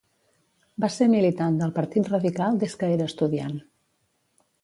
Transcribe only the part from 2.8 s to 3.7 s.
era estudiant.